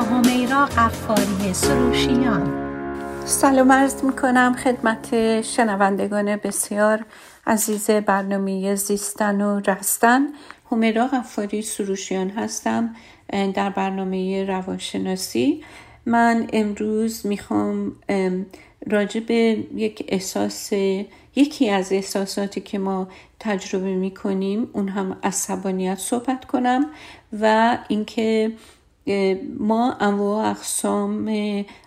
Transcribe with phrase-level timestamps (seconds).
[0.00, 2.70] همیرا قفاری سروشیان.
[3.24, 7.04] سلام عرض می کنم خدمت شنوندگان بسیار
[7.46, 10.26] عزیز برنامه زیستن و رستن.
[10.72, 12.94] همیرا قفاری سروشیان هستم
[13.54, 15.64] در برنامه روانشناسی.
[16.06, 17.92] من امروز می‌خوام
[18.86, 20.72] راجع به یک احساس
[21.36, 23.08] یکی از احساساتی که ما
[23.40, 26.86] تجربه می‌کنیم اون هم عصبانیت صحبت کنم
[27.40, 28.52] و اینکه
[29.58, 31.30] ما انواع اقسام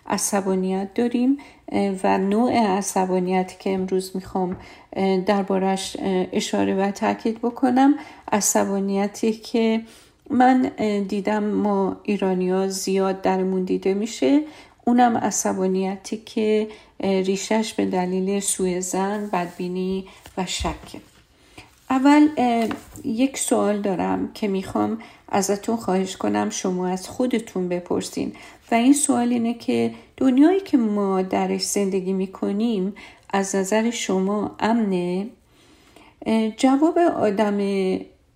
[0.06, 1.38] عصبانیت داریم
[2.04, 4.56] و نوع عصبانیت که امروز می‌خوام
[5.26, 5.96] دربارش
[6.32, 7.94] اشاره و تاکید بکنم.
[8.32, 9.80] عصبانیتی که
[10.30, 10.62] من
[11.08, 14.40] دیدم ما ایرانی زیاد درمون دیده میشه.
[14.86, 16.68] اونم عصبانیتی که
[17.00, 20.06] ریشش به دلیل سوء زن، بدبینی
[20.38, 21.00] و شکه
[21.90, 22.28] اول
[23.04, 24.98] یک سوال دارم که می‌خوام
[25.34, 28.32] ازتون خواهش کنم شما از خودتون بپرسین.
[28.70, 32.94] و این سوال اینه که دنیایی که ما درش زندگی می‌کنیم
[33.30, 35.26] از نظر شما امنه؟
[36.56, 37.58] جواب آدم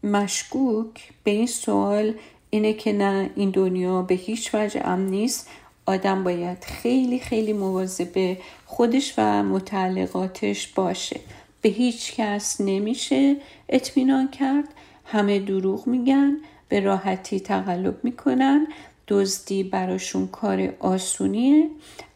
[0.02, 2.14] مشکوک به این سوال
[2.50, 5.48] اینه که نه این دنیا به هیچ وجه امن نیست.
[5.86, 11.20] آدم باید خیلی خیلی مواظب خودش و متعلقاتش باشه.
[11.62, 13.36] به هیچ کس نمیشه
[13.68, 14.68] اطمینان کرد.
[15.04, 16.36] همه دروغ میگن.
[16.68, 18.66] به راحتی تقلب می‌کنن.
[19.08, 21.68] دزدی براشون کار آسونیه.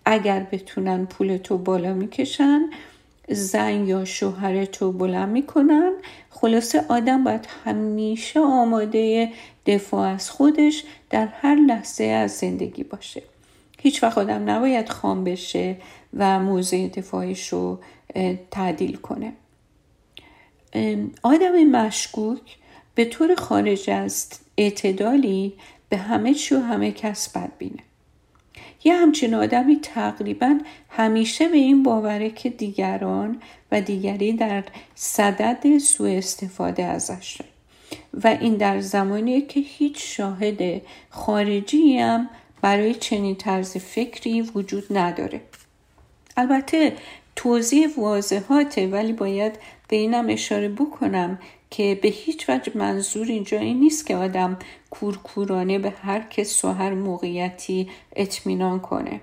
[0.04, 2.60] اگر بتونن پولتو بالا می‌کشن
[3.28, 5.92] زن یا شوهرتو بلند می‌کنن.
[6.30, 9.32] خلاصه آدم باید همیشه آماده
[9.66, 13.22] دفاع از خودش در هر لحظه از زندگی باشه.
[13.78, 15.76] هیچ وقت آدم نباید خام بشه
[16.14, 17.78] و موضع دفاعش رو
[18.50, 19.32] تعدیل کنه.
[21.22, 22.56] آدم مشکوک
[22.94, 25.52] به طور خارج از اعتدالی
[25.88, 27.82] به همه چی و همه کس بدبینه
[28.84, 30.58] یه همچین آدمی تقریبا
[30.90, 33.42] همیشه به این باوره که دیگران
[33.72, 34.64] و دیگری در
[34.94, 37.38] صدد سوء استفاده ازش
[38.14, 42.28] و این در زمانیه که هیچ شاهد خارجی هم
[42.62, 45.40] برای چنین طرز فکری وجود نداره.
[46.36, 46.92] البته
[47.36, 49.52] توضیح واضحاته ولی باید
[49.88, 51.38] به اینم اشاره بکنم
[51.72, 54.58] که به هیچ وجه منظور اینجا این نیست که آدم
[54.90, 59.20] کورکورانه به هر کس و هر موقعیتی اطمینان کنه.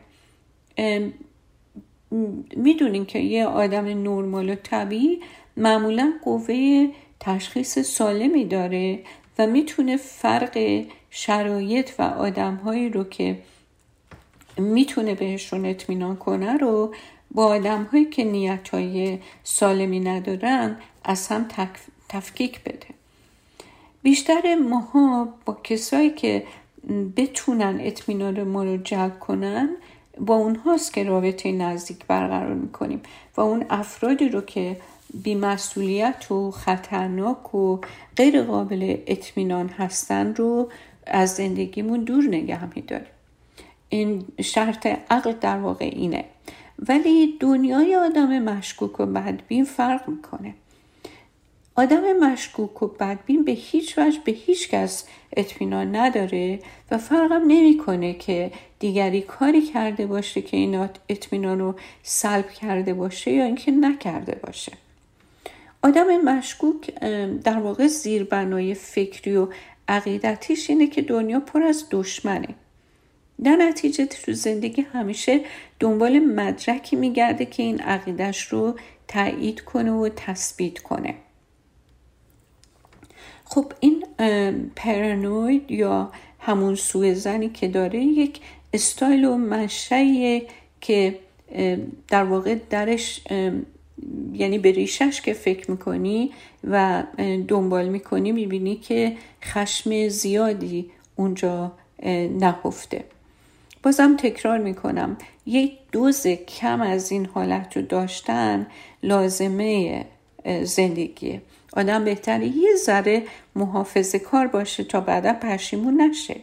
[2.55, 5.19] می‌دونین که یه آدم نرمال و طبیعی
[5.57, 6.87] معمولا قوه
[7.19, 8.99] تشخیص سالمی داره
[9.39, 13.39] و می‌تونه فرق شرایط و آدمهایی رو که
[14.57, 16.93] می‌تونه بهشون اطمینان کنه رو
[17.31, 21.47] با آدم هایی که نیت های سالمی ندارن از هم
[22.09, 22.87] تفکیک بده.
[24.01, 26.43] بیشتر ماها با کسایی که
[27.17, 29.69] بتونن اطمینان ما رو جلب کنن
[30.19, 33.01] با اونهاست که رابطه نزدیک برقرار می‌کنیم
[33.37, 34.77] و اون افرادی رو که
[35.13, 37.79] بیمسئولیت و خطرناک و
[38.15, 40.69] غیر قابل اطمینان هستن رو
[41.07, 43.07] از زندگیمون دور نگه میداریم.
[43.89, 46.25] این شرط عقل در واقع اینه.
[46.87, 50.53] ولی دنیای آدم مشکوک و بدبین فرق می‌کنه.
[51.79, 55.07] آدم مشکوک و بدبین به هیچ وجه به هیچ کس
[55.37, 56.59] اطمینان نداره
[56.91, 63.31] و فرقم نمی‌کنه که دیگری کاری کرده باشه که این اطمینان رو سلب کرده باشه
[63.31, 64.71] یا اینکه نکرده باشه.
[65.83, 66.95] آدم مشکوک
[67.43, 69.47] در واقع زیربنای فکری و
[69.87, 72.55] عقیدتیش اینه که دنیا پر از دشمنه.
[73.43, 75.41] در نتیجه تو زندگی همیشه
[75.79, 81.15] دنبال مدرکی میگرده که این عقیدش رو تایید کنه و تثبیت کنه.
[83.51, 84.05] خب این
[84.75, 88.39] پرانوید یا همون سوء زنی که داره یک
[88.73, 90.43] استایل و منشأیه
[90.81, 91.19] که
[92.07, 93.21] در واقع درش
[94.33, 96.31] یعنی به ریشش که فکر می‌کنی
[96.63, 97.03] و
[97.47, 101.71] دنبال می‌کنی می‌بینی که خشم زیادی اونجا
[102.39, 103.03] نهفته.
[103.83, 108.67] بازم تکرار می‌کنم یک دوز کم از این حالت رو داشتن
[109.03, 110.05] لازمه
[110.63, 111.41] زندگیه
[111.73, 112.47] آدم بهتره.
[112.47, 113.23] یه ذره
[113.55, 116.35] محافظه کار باشه تا بعدا پشیمون نشه.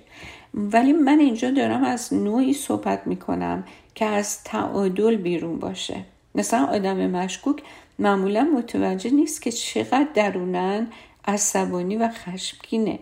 [0.55, 3.65] ولی من اینجا دارم از نوعی صحبت می‌کنم
[3.95, 5.97] که از تعادل بیرون باشه.
[6.35, 7.63] مثلا آدم مشکوک
[7.99, 10.89] معمولا متوجه نیست که چقدر درونن
[11.29, 12.99] عصبانی و خشمگینه.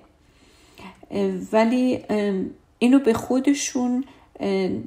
[1.53, 2.01] ولی
[2.79, 4.05] اینو به خودشون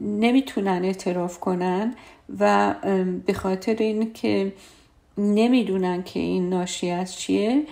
[0.02, 1.96] نمی‌تونن اعتراف کنن
[2.40, 2.76] و
[3.26, 4.54] به خاطر این که
[5.18, 7.64] نمی‌دونن که این ناشی از چیه.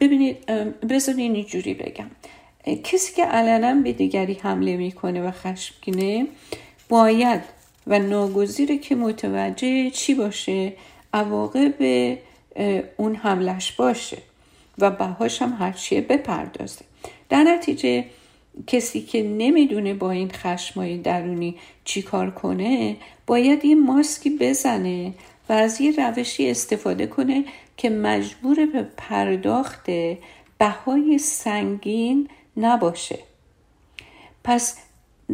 [0.00, 0.46] ببینید
[0.88, 2.10] بذارین اینجوری بگم.
[2.84, 6.26] کسی که علنا به دیگری حمله می‌کنه و خشمگینه
[6.88, 7.40] باید
[7.86, 10.72] و ناگزیره که متوجه چی باشه
[11.12, 11.74] عواقب
[12.96, 14.18] اون حملش باشه
[14.78, 16.84] و بهاش هم هرچیه بپردازه.
[17.28, 18.04] در نتیجه
[18.66, 25.14] کسی که نمی‌دونه با این خشمای درونی چی کار کنه باید یه ماسکی بزنه
[25.48, 27.44] و از یه روشی استفاده کنه
[27.76, 29.90] که مجبور به پرداخت
[30.58, 33.18] بهای سنگین نباشه.
[34.44, 34.78] پس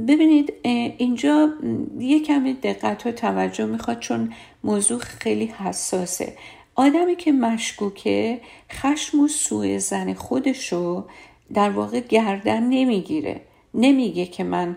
[0.08, 0.52] ببینید
[0.98, 1.52] اینجا
[1.98, 4.32] یه کمی دقت و توجه می‌خواد چون
[4.64, 6.36] موضوع خیلی حساسه.
[6.74, 8.40] آدمی که مشکوکه
[8.72, 11.06] خشم و سوء زن خودشو
[11.54, 13.40] در واقع گردن نمی‌گیره.
[13.74, 14.76] نمیگه که من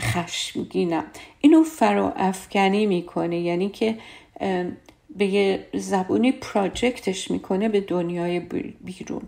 [0.00, 1.04] خشمگینم.
[1.40, 3.40] اینو فرا افکنی می‌کنه.
[3.40, 3.98] یعنی که
[5.16, 8.40] به یه زبونی پراجکتش می‌کنه به دنیای
[8.84, 9.22] بیرون.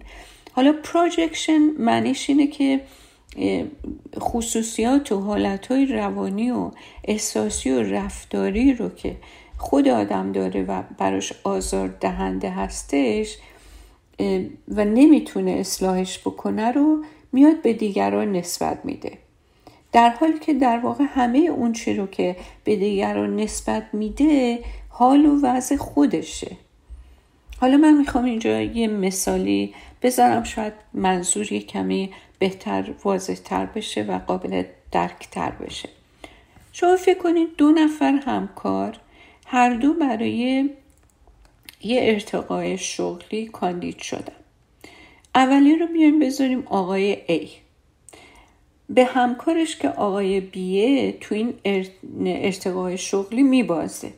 [0.52, 2.80] حالا پراجکشن معنیش اینه که
[4.20, 6.70] خصوصیات و حالتهای روانی و
[7.04, 9.16] احساسی و رفتاری رو که
[9.58, 13.36] خود آدم داره و براش آزار دهنده هستش
[14.69, 19.19] و نمی‌تونه اصلاحش بکنه رو میاد به دیگران نسبت میده.
[19.93, 25.26] در حالی که در واقع همه اون چی رو که به دیگران نسبت میده حال
[25.26, 26.56] و وضع خودشه.
[27.61, 34.03] حالا من می‌خوام اینجا یه مثالی بذارم شاید منظور یه کمی بهتر واضح تر بشه
[34.03, 34.62] و قابل
[34.93, 35.88] درک تر بشه.
[36.73, 38.97] شما فکر کنید دو نفر همکار
[39.47, 40.70] هر دو برای
[41.82, 44.32] یه ارتقای شغلی کاندید شدن
[45.34, 47.48] اولی رو بیایم بذاریم آقای A.
[48.90, 51.54] به همکارش که آقای بیه تو این
[52.26, 54.12] ارتقای شغلی میبازه.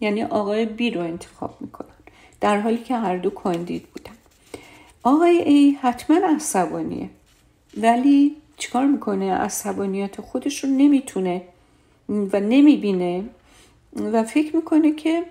[0.00, 1.88] یعنی آقای بی رو انتخاب می‌کنن.
[2.40, 4.12] در حالی که هر دو کاندید بودن.
[5.02, 7.08] آقای ای حتما عصبانیه.
[7.76, 11.42] ولی چیکار می‌کنه؟ عصبانیت خودش رو نمی‌تونه
[12.08, 13.24] و نمی‌بینه
[13.96, 15.22] و فکر می‌کنه که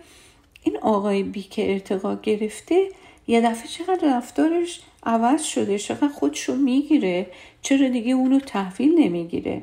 [0.69, 2.89] این آقای بی که ارتقا گرفته
[3.27, 7.27] یه دفعه چقدر رفتارش عوض شده چقدر خودشو می‌گیره
[7.62, 9.62] چرا دیگه اونو تحویل نمی‌گیره؟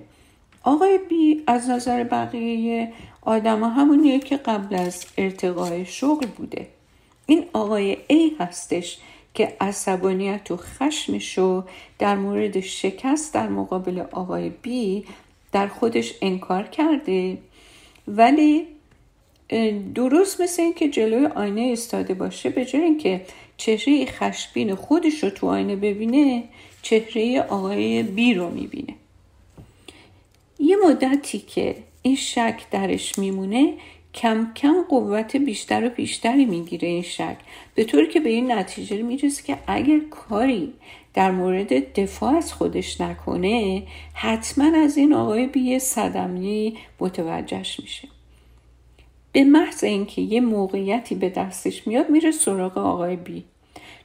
[0.62, 2.92] آقای بی از نظر بقیه
[3.22, 6.66] آدم ها همونیه که قبل از ارتقای شغل بوده.
[7.26, 8.98] این آقای ای هستش
[9.34, 11.64] که عصبانیت و خشمشو
[11.98, 15.04] در مورد شکست در مقابل آقای بی
[15.52, 17.38] در خودش انکار کرده.
[18.08, 18.75] ولی
[19.94, 23.20] درست مثل اینکه جلوی آینه استاده باشه به جای اینکه
[23.56, 26.44] چهره خشبین خودش رو تو آینه ببینه
[26.82, 28.94] چهره آقای بی رو می‌بینه.
[30.58, 33.74] یه مدتی که این شک درش میمونه
[34.14, 37.36] کم کم قوت بیشتر و بیشتری می‌گیره این شک.
[37.74, 40.72] به طور که به این نتیجه می‌رسه که اگر کاری
[41.14, 43.82] در مورد دفاع از خودش نکنه
[44.14, 48.08] حتما از این آقای بی صدمی متوجهش میشه.
[49.36, 53.44] به محض اینکه یه موقعیتی به دستش میاد میره سراغ آقای بی.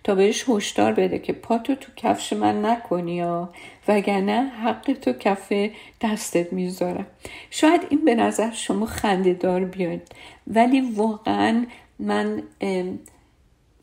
[0.04, 3.50] تا بهش هشدار بده که پاتو تو کفش من نکنی یا؟
[3.88, 5.54] وگرنه حق تو کف
[6.02, 7.06] دستت می‌ذارم
[7.50, 10.02] شاید این به نظر شما خنده دار بیاد
[10.48, 11.66] ولی واقعا
[12.00, 12.44] من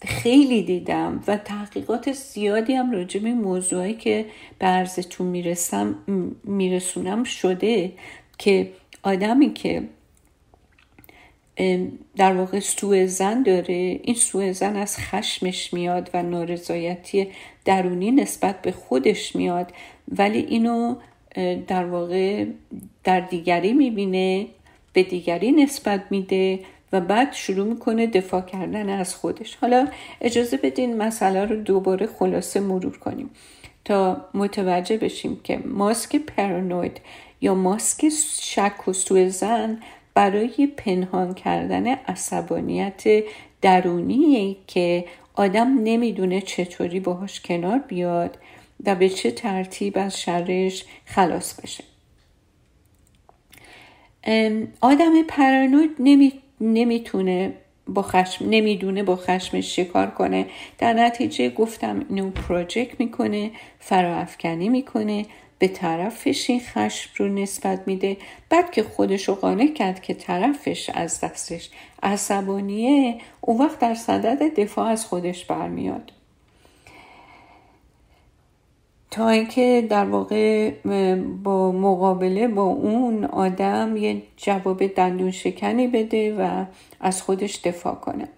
[0.03, 4.27] خیلی دیدم و تحقیقات زیادی هم راجع به موضوعی که
[4.59, 5.95] به عرضتون می‌رسم
[6.45, 7.93] میرسونم شده
[8.39, 9.89] که آدمی که
[12.17, 14.01] در واقع سوء زن داره.
[14.03, 17.29] این سوء زن از خشمش میاد و نارضایتی
[17.65, 19.73] درونی نسبت به خودش میاد.
[20.09, 20.95] ولی اینو
[21.67, 22.45] در واقع
[23.05, 24.47] در دیگری می‌بینه
[24.93, 26.61] به دیگری نسبت میده
[26.93, 29.57] و بعد شروع می‌کنه دفاع کردن از خودش.
[29.57, 29.89] حالا
[30.21, 33.31] اجازه بدین مسئله رو دوباره خلاصه مرور کنیم
[33.85, 37.01] تا متوجه بشیم که ماسک پرانوید
[37.41, 38.09] یا ماسک
[38.41, 39.81] شک و سوء زن
[40.19, 43.25] برای پنهان کردن عصبانیت
[43.63, 48.39] درونی که آدم نمی‌دونه چطوری باهاش کنار بیاد
[48.87, 51.85] و به چه ترتیب از شرش خلاص بشه.
[54.81, 57.55] آدم پرانوید نمی، نمی‌تونه
[57.87, 60.47] با خشم نمی‌دونه با خشمش شکار کنه.
[60.79, 65.27] در نتیجه گفتم اینو پروژکت می‌کنه فراافکنی می‌کنه.
[65.59, 68.17] به طرفش این خشم رو نسبت میده.
[68.51, 71.71] بعد که خودش رو قانع کرد که طرفش از دستش
[72.03, 76.13] عصبانیه اون وقت در صدد دفاع از خودش برمیاد.
[79.11, 80.71] تا اینکه در واقع
[81.43, 86.65] با مقابله با اون آدم یه جواب دندون شکنی بده و
[87.01, 88.29] از دفاع دفاع کنه.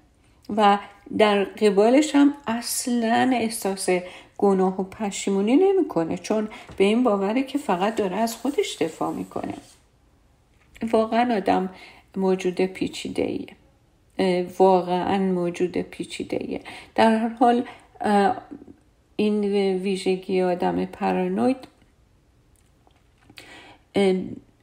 [0.57, 0.79] و
[1.19, 3.89] در قبالش هم اصلا احساس
[4.41, 9.55] گناه و پشیمونی نمی‌کنه چون به این باوره که فقط داره از خودش دفاع می‌کنه.
[10.93, 11.69] واقعا آدم
[12.17, 16.61] موجود پیچیده ایه واقعا موجود پیچیده ایه
[16.95, 17.65] در هر حال
[19.17, 19.45] این
[19.77, 21.57] ویژگی آدم پرانوید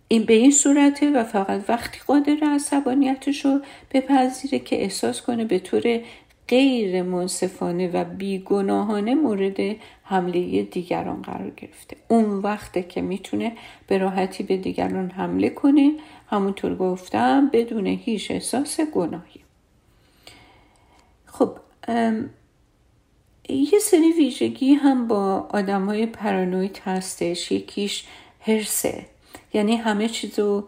[0.08, 3.60] این به این صورته و فقط وقتی قادر عصبانیتش رو
[3.92, 6.00] بپذیره که احساس کنه به طور
[6.48, 11.98] غیر منصفانه و بیگناهانه مورد حمله دیگران قرار گرفته.
[12.08, 13.52] اون وقته که می‌تونه
[13.88, 15.92] به راحتی به دیگران حمله کنه
[16.30, 19.40] همونطور گفتم بدون هیچ احساس گناهی.
[21.26, 21.58] خب
[23.50, 27.52] یه سری ویژگی هم با آدم های پرانوید هستش.
[27.52, 28.06] یکیش
[28.42, 29.06] هرسه
[29.54, 30.68] یعنی همه چیزو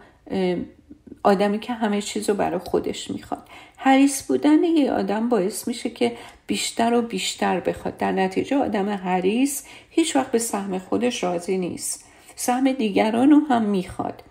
[1.24, 3.44] آدمی که همه چیز رو برای خودش می‌خواد.
[3.82, 6.18] حریص بودن یه آدم باعث میشه که
[6.48, 7.98] بیشتر و بیشتر بخواد.
[7.98, 12.06] در نتیجه آدم حریص هیچ وقت به سهم خودش راضی نیست.
[12.36, 14.24] سهم دیگران رو هم می‌خواد.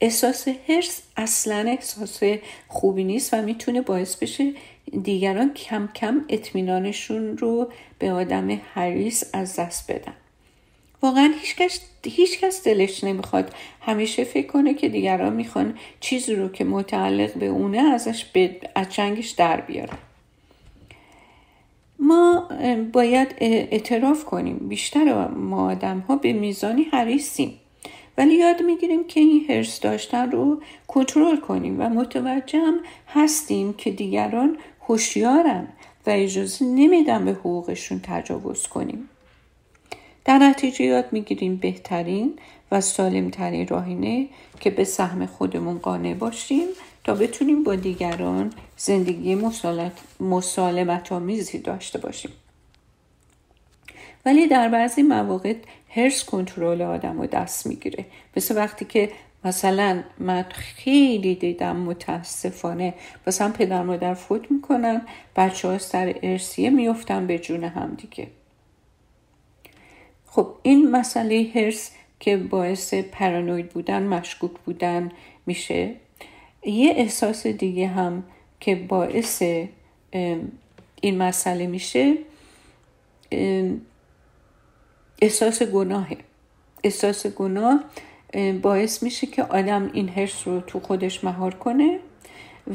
[0.00, 2.20] احساس حرس اصلا احساس
[2.68, 4.52] خوبی نیست و می‌تونه باعث بشه
[5.02, 10.14] دیگران کم کم اطمینانشون رو به آدم حریص از دست بدن.
[11.02, 13.54] واقعا هیچکس هیچ کس دلش نمی‌خواد.
[13.80, 18.88] همیشه فکر کنه که دیگران می‌خوان چیزی رو که متعلق به اونه ازش به از
[18.88, 19.98] چنگش در بیارن.
[21.98, 22.48] ما
[22.92, 24.56] باید اعتراف کنیم.
[24.68, 27.60] بیشتر ما آدم ها به میزانی حریصیم.
[28.18, 33.90] ولی یاد می‌گیریم که این حرس داشتن رو کنترل کنیم و متوجه هم هستیم که
[33.90, 34.58] دیگران
[34.88, 35.68] هوشیارن
[36.06, 39.08] و اجازه نمیدن به حقوقشون تجاوز کنیم.
[40.24, 42.38] در نتیجه یاد می‌گیریم بهترین
[42.72, 44.28] و سالمترین راهینه
[44.60, 46.66] که به سهم خودمون قانع باشیم
[47.04, 49.34] تا بتونیم با دیگران زندگی
[50.20, 52.30] مسالمت آمیزی داشته باشیم.
[54.26, 55.54] ولی در بعضی مواقع
[55.88, 58.04] هرس کنترل آدم رو دست می‌گیره.
[58.36, 59.10] مثل وقتی که
[59.44, 62.94] مثلا من خیلی دیدم متاسفانه
[63.26, 65.02] مثلا پدر مادر فوت می‌کنن
[65.36, 68.26] بچه ها سر ارسیه میفتن به جون هم دیگه.
[70.34, 75.12] خب این مسئله هرس که باعث پرانوید بودن مشکوک بودن
[75.46, 75.94] میشه.
[76.64, 78.24] یه احساس دیگه هم
[78.60, 79.42] که باعث
[81.00, 82.16] این مسئله میشه
[85.22, 86.16] احساس گناهه.
[86.84, 87.84] احساس گناه
[88.62, 91.98] باعث میشه که آدم این هرس رو تو خودش مهار کنه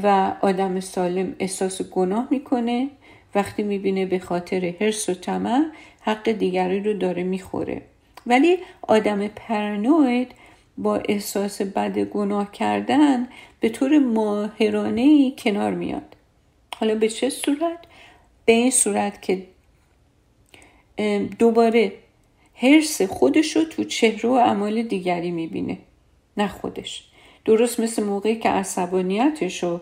[0.02, 2.90] و آدم سالم احساس گناه می‌کنه.
[3.34, 5.64] وقتی می‌بینه به خاطر هرس و طمع
[6.00, 7.82] حق دیگری رو داره می‌خوره.
[8.26, 10.32] ولی آدم پرانوید
[10.78, 13.28] با احساس بد گناه کردن
[13.60, 16.16] به طور ماهرانه کنار میاد.
[16.76, 17.78] حالا به چه صورت؟
[18.44, 19.42] به این صورت که
[21.38, 21.92] دوباره
[22.54, 25.78] حرس خودش رو تو چهره و اعمال دیگری می‌بینه
[26.36, 27.04] نه خودش.
[27.44, 29.80] درست مثل موقعی که عصبانیتش رو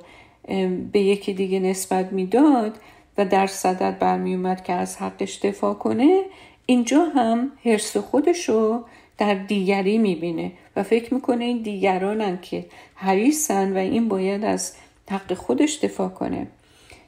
[0.93, 2.77] به یکی دیگه نسبت می‌داد
[3.19, 6.23] و در صدد برمی اومد که از حقش دفاع کنه
[6.67, 8.85] اینجا هم حرس خودش رو
[9.19, 14.75] در دیگری می‌بینه و فکر می‌کنه این دیگرانن که حریصن و این باید از
[15.11, 16.47] حق خودش دفاع کنه.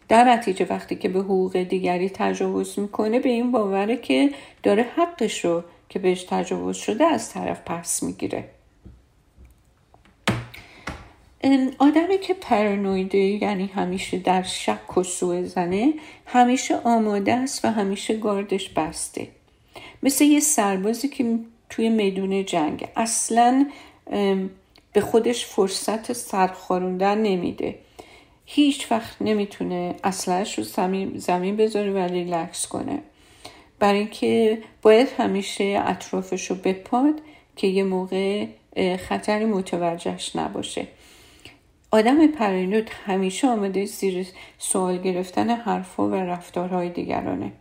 [0.08, 4.30] در نتیجه وقتی که به حقوق دیگری تجاوز می‌کنه به این باوره که
[4.62, 8.44] داره حقش رو که بهش تجاوز شده از طرف پس می‌گیره.
[11.78, 15.94] آدمی که پرانویده یعنی همیشه در شک و سوء زنه
[16.26, 19.28] همیشه آماده است و همیشه گاردش بسته.
[20.02, 21.38] مثل یه سربازی که
[21.70, 22.88] توی میدون جنگ.
[22.97, 23.66] اصلا
[24.92, 27.75] به خودش فرصت سرخاروندن نمیده.
[28.47, 30.64] هیچ وقت نمی‌تونه اصلش رو
[31.14, 32.99] زمین بذاره و ریلکس کنه.
[33.78, 37.14] برای اینکه باید همیشه اطرافش رو بپاد
[37.56, 38.47] که یه موقع
[39.09, 40.87] خطری متوجهش نباشه.
[41.90, 44.26] آدم پرینود همیشه آمده زیر
[44.59, 47.52] سوال گرفتن حرفها و رفتارهای دیگرانه.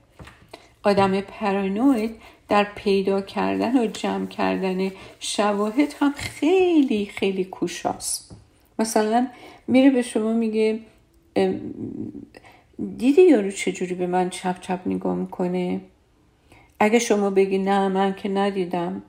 [0.83, 2.15] آدم پرانوید
[2.50, 8.36] در پیدا کردن و جمع کردن شواهد هم خیلی خیلی کوشاست.
[8.79, 9.27] مثلا
[9.67, 10.79] میره به شما میگه
[12.98, 15.81] دیدی یارو چجوری به من چپ چپ نگاه می‌کنه؟
[16.79, 19.01] اگه شما بگی نه من که ندیدم.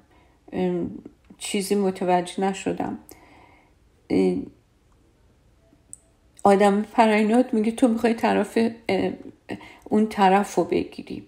[1.38, 2.98] چیزی متوجه نشدم.
[6.44, 8.58] آدم پراینات میگه تو می‌خوای طرف
[9.84, 11.22] اون طرف رو بگیری.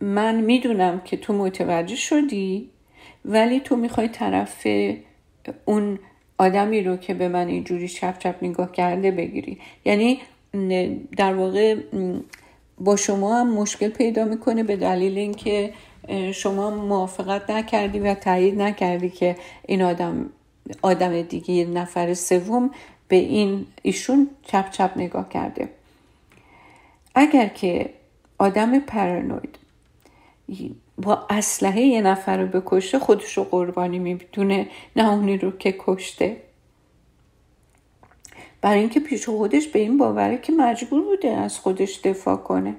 [0.00, 2.70] من می‌دونم که تو متوجه شدی
[3.24, 4.66] ولی تو می‌خوای طرف
[5.64, 5.98] اون
[6.38, 9.58] آدمی رو که به من اینجوری چپ چپ نگاه کرده بگیری.
[9.84, 10.20] یعنی
[11.16, 11.76] در واقع
[12.78, 15.72] با شما هم مشکل پیدا می‌کنه به دلیل اینکه
[16.32, 19.36] شما موافقت نکردی و تایید نکردی که
[19.66, 20.30] این آدم
[20.82, 22.70] آدم دیگه نفر سوم
[23.08, 25.68] به این ایشون چپ چپ نگاه کرده.
[27.14, 27.90] اگر که
[28.38, 29.58] آدم پرانوید
[30.98, 36.36] با اسلحه یه نفر رو بکشه خودش رو قربانی می‌دونه نه اونی رو که کشته.
[38.60, 42.74] برای اینکه پیش خودش به این باوره که مجبور بوده از خودش دفاع کنه.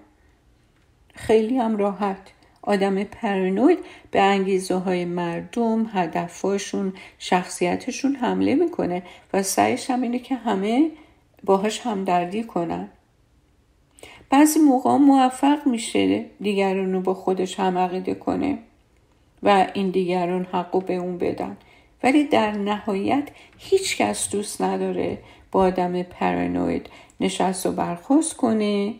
[1.16, 2.18] خیلی هم راحت.
[2.62, 3.80] آدم پرانوید
[4.12, 10.92] به انگیزه های مردم هدفاشون شخصیتشون حمله می‌کنه و سعیش هم اینه که همه
[11.44, 12.90] باهاش همدردی کنن.
[14.30, 18.58] بعضی موقع موفق میشه دیگران رو با خودش هم عقیده کنه
[19.44, 21.58] و این دیگران حقو به اون بدن.
[22.04, 25.18] ولی در نهایت هیچ کس دوست نداره
[25.52, 26.90] با آدم پرانوید
[27.20, 28.94] نشست و برخواست کنه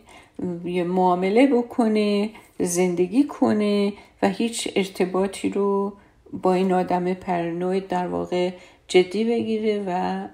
[0.64, 3.92] یه معامله بکنه زندگی کنه
[4.22, 5.92] و هیچ ارتباطی رو
[6.32, 8.50] با این آدم پرانوید در واقع
[8.88, 10.28] جدی بگیره و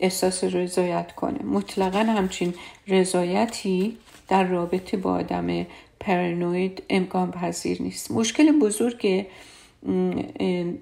[0.00, 1.42] احساس رضایت کنه.
[1.42, 2.54] مطلقا همچین
[2.88, 3.96] رضایتی
[4.28, 5.66] در رابطه با آدم
[6.00, 8.10] پرانوید امکان پذیر نیست.
[8.10, 9.26] مشکل بزرگ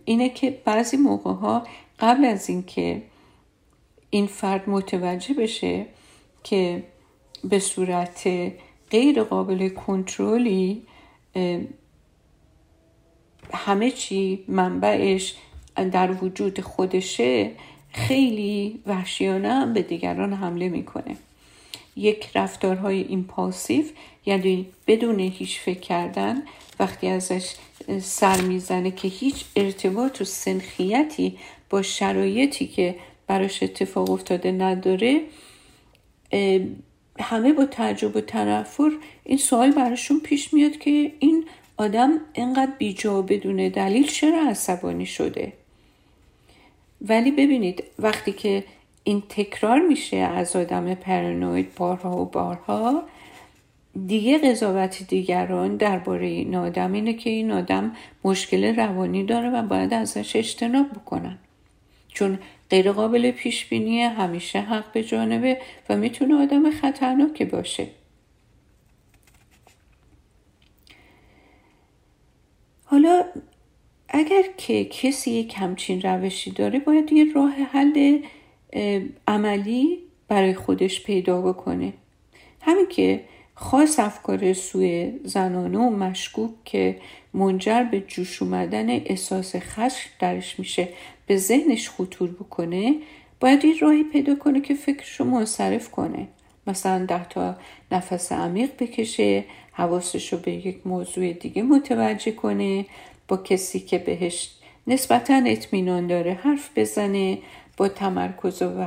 [0.05, 1.67] اینه که بعضی موقع ها
[2.01, 3.03] قبل از اینکه
[4.11, 5.87] این فرد متوجه بشه
[6.45, 6.83] که
[7.45, 8.29] به صورت
[8.91, 10.83] غیر قابل کنترلی
[13.53, 15.35] همه چی منبعش
[15.93, 17.51] در وجود خودشه
[17.93, 21.17] خیلی وحشیانه هم به دیگران حمله می‌کنه.
[21.97, 23.85] یک رفتارهای ایمپالسیو
[24.27, 26.43] یعنی بدون هیچ فکر کردن
[26.81, 27.55] وقتی ازش
[28.01, 31.39] سر می‌زنه که هیچ ارتباط و سنخیتی
[31.71, 32.95] با شرایطی که
[33.27, 35.21] براش اتفاق افتاده نداره
[37.21, 38.91] همه با تعجب و تنفر
[39.25, 41.45] این سوال براشون پیش میاد که این
[41.77, 45.53] آدم اینقدر بیجا بدون دلیل چرا عصبانی شده؟
[47.09, 48.65] ولی ببینید وقتی که
[49.05, 53.03] این تکرار میشه از آدم پرانوید بارها و بارها
[54.07, 59.95] دیگه قضاوت دیگران درباره این آدم اینه که این آدم مشکل روانی داره و باید
[59.95, 61.39] ازش اجتناب بکنن.
[62.09, 62.39] چون
[62.75, 67.87] غیر قابل پیش بینی همیشه حق به جانبه و می‌تونه آدم خطرناکی باشه.
[72.85, 73.25] حالا
[74.09, 78.19] اگر که کسی یک همچین روشی داره باید یه راه حل
[79.29, 81.93] عملی برای خودش پیدا بکنه.
[82.61, 87.01] همین که خاص افکار سوی زنانه و مشکوک که
[87.35, 90.89] منجر به جوش اومدن احساس خشم درش میشه.
[91.27, 92.95] به ذهنش خطور بکنه
[93.41, 96.29] باید یه راهی پیدا کنه که فکرش رو منصرف کنه.
[96.67, 97.57] مثلا ده تا
[97.93, 102.87] نفس عمیق بکشه حواسش رو به یک موضوع دیگه متوجه کنه
[103.29, 104.51] با کسی که بهش
[104.87, 107.39] نسبتا اطمینان داره حرف بزنه
[107.77, 108.87] با تمرکز و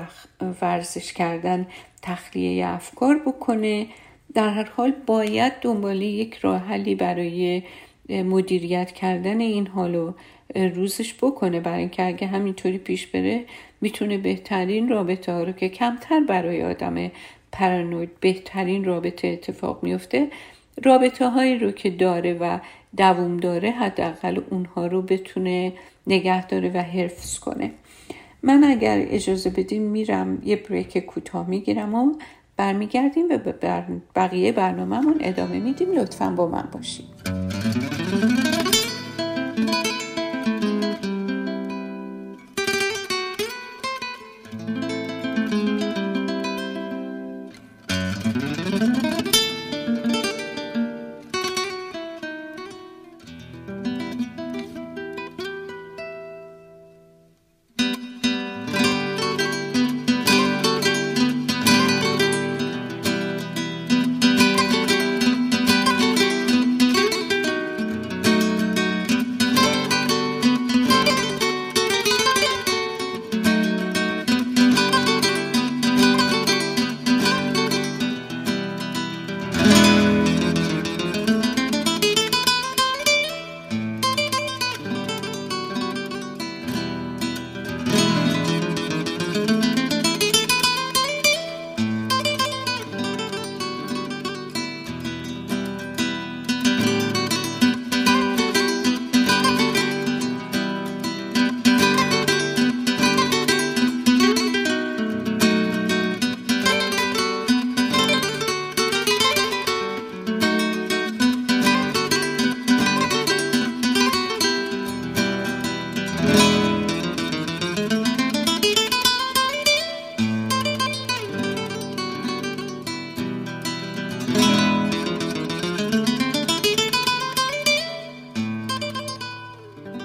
[0.62, 1.67] ورزش کردن
[2.02, 3.88] تخلیه افکار بکنه.
[4.34, 7.63] در هر حال باید دنبال یک راه حلی برای
[8.10, 10.13] مدیریت کردن این حالو
[10.55, 11.60] روزش بکنه.
[11.60, 13.45] برای اینکه اگه همینطوری پیش بره
[13.81, 17.12] می‌تونه بهترین رابطه ها رو که کمتر برای آدم
[17.51, 20.27] پرانوید بهترین رابطه اتفاق میفته
[20.83, 22.60] رابطه هایی رو که داره و
[22.97, 25.73] دووم داره حداقل اونها رو بتونه
[26.07, 27.71] نگه داره و حفظ کنه.
[28.43, 32.13] من اگر اجازه بدین میرم یه بریک کوتاه می‌گیرم و
[32.57, 33.38] برمیگردیم و
[34.15, 35.91] بقیه برنامهمون ادامه میدیم.
[35.91, 37.05] لطفا با من باشید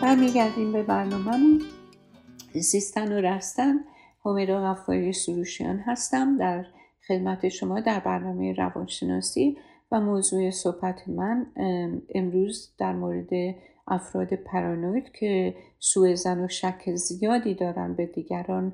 [0.03, 1.63] برمیگردیم به برنامهمون.
[2.55, 3.75] زیستن و رستن
[4.25, 6.67] همیرا غفاری سروشیان هستم در
[7.09, 9.57] خدمت شما در برنامه روانشناسی
[9.93, 11.47] و موضوع صحبت من
[12.15, 13.55] امروز در مورد
[13.89, 18.73] افراد پرانوید که سوء زن و شک زیادی دارن به دیگران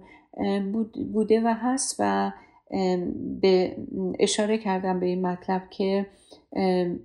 [1.13, 2.33] بوده و هست و
[3.41, 3.77] به
[4.19, 6.07] اشاره کردم به این مطلب که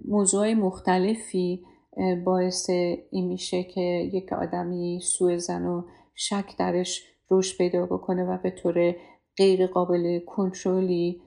[0.06, 1.66] موضوع مختلفی
[2.26, 2.70] باعث
[3.10, 3.82] این میشه که
[4.14, 5.84] یک آدمی سوء زن و
[6.16, 8.96] شک درش رشد پیدا بکنه و به طور
[9.38, 11.22] غیر قابل کنترلی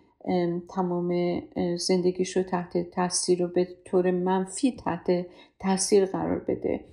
[0.74, 1.40] تمام
[1.76, 5.26] زندگیش رو تحت تاثیر رو به طور منفی تحت
[5.60, 6.84] تاثیر قرار بده.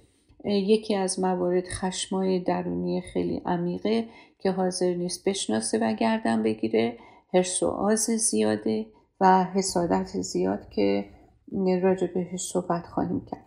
[0.46, 4.06] یکی از موارد خشمای درونی خیلی عمیقه
[4.40, 6.98] که حاضر نیست بشناسه و گردن بگیره
[7.34, 8.86] حرس و زیاده
[9.22, 11.06] و حسادت زیاد که
[11.84, 13.43] راجع بهش صحبت خواهیم کرد.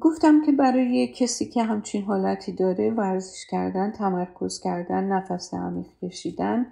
[0.00, 6.66] گفتم که برای کسی که همچین حالتی داره ورزش کردن تمرکز کردن نفس عمیق کشیدن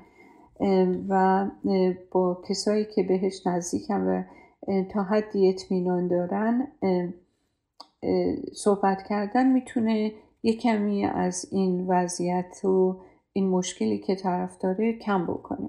[1.09, 1.47] و
[2.11, 4.23] با کسایی که بهش نزدیکن و
[4.93, 6.73] تا حدی اطمینان دارن
[8.55, 10.13] صحبت کردن می‌تونه
[10.43, 13.01] یه کمی از این وضعیت و
[13.33, 15.69] این مشکلی که طرف داره کم بکنه.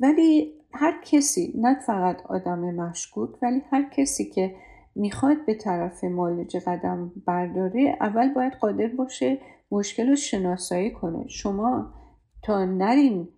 [0.00, 4.54] ولی هر کسی نه فقط آدم مشکوک ولی هر کسی که
[4.94, 9.38] می‌خواد به طرف مالج قدم برداره اول باید قادر باشه
[9.70, 11.28] مشکل رو شناسایی کنه.
[11.28, 11.94] شما
[12.42, 13.28] تا نرین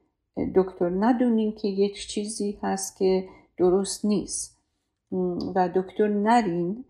[0.57, 4.63] دکتر ندونین که یک چیزی هست که درست نیست
[5.55, 6.85] و دکتر نرین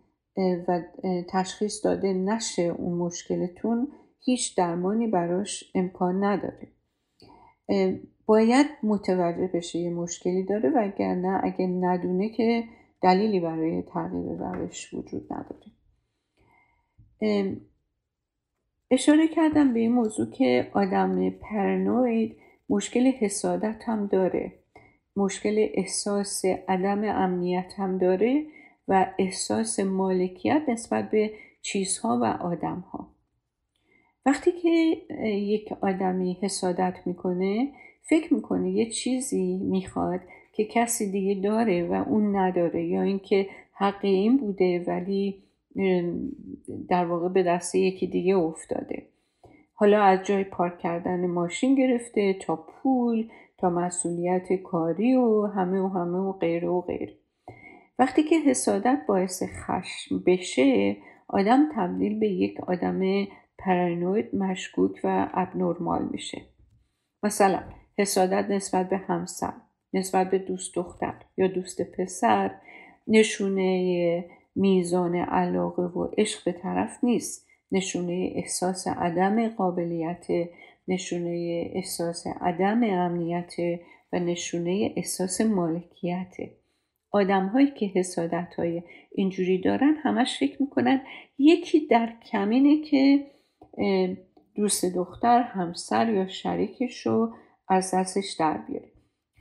[0.68, 0.82] و
[1.28, 3.88] تشخیص داده نشه اون مشکلتون
[4.20, 6.68] هیچ درمانی براش امکان نداره.
[8.26, 12.64] باید متوجه بشه یه مشکلی داره و نه اگه ندونه که
[13.02, 15.72] دلیلی برای تغییر روش وجود نداره.
[18.90, 22.36] اشاره کردم به این موضوع که آدم پرنوید
[22.68, 24.52] مشکل حسادت هم داره.
[25.16, 28.46] مشکل احساس عدم امنیت هم داره
[28.88, 31.30] و احساس مالکیت نسبت به
[31.62, 33.08] چیزها و آدمها.
[34.26, 34.68] وقتی که
[35.26, 37.72] یک آدمی حسادت می‌کنه
[38.08, 40.20] فکر می‌کنه یه چیزی می‌خواد
[40.52, 45.42] که کسی دیگه داره و اون نداره یا اینکه حق این بوده ولی
[46.88, 49.06] در واقع به دست یکی دیگه افتاده؟
[49.74, 55.88] حالا از جای پارک کردن ماشین گرفته تا پول تا مسئولیت کاری و همه و
[55.88, 57.14] همه و غیره و غیره
[57.98, 60.96] وقتی که حسادت باعث خشم بشه
[61.28, 63.00] آدم تبدیل به یک آدم
[63.58, 66.42] پرانوید مشکوک و ابنرمال میشه.
[67.22, 67.62] مثلا
[67.98, 69.52] حسادت نسبت به همسر
[69.92, 72.50] نسبت به دوست دختر یا دوست پسر
[73.06, 74.24] نشونه
[74.56, 77.46] میزان علاقه و عشق به طرف نیست.
[77.72, 80.26] نشونه احساس عدم قابلیت
[80.88, 83.54] نشونه احساس عدم امنیت
[84.12, 86.34] و نشونه احساس مالکیت.
[87.10, 88.82] آدم هایی که حسادت های
[89.14, 91.00] اینجوری دارن همش فکر می‌کنن
[91.38, 93.26] یکی در کمینه که
[94.54, 97.34] دوست دختر همسر یا شریکش رو
[97.68, 98.88] از دستش در بیاره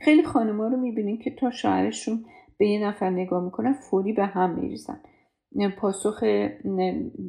[0.00, 2.24] خیلی خانما رو می‌بینین که تا شوهرشون
[2.58, 5.00] به یه نفر نگاه می‌کنن فوری به هم میریزن.
[5.78, 6.24] پاسخ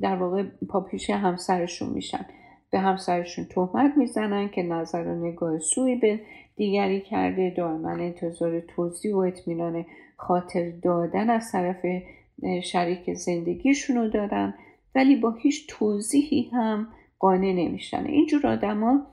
[0.02, 2.26] در واقع پاپیش همسرشون میشن.
[2.72, 6.20] به همسرشون تهمت می‌زنن که نظر و نگاه سوی به
[6.56, 7.54] دیگری کرده.
[7.58, 9.86] دائما انتظار توضیح و اطمینان
[10.18, 11.86] خاطر دادن از طرف
[12.64, 14.54] شریک زندگیشون رو دارن.
[14.96, 16.88] ولی با هیچ توضیحی هم
[17.20, 18.06] قانع نمیشن.
[18.06, 19.08] اینجور آدما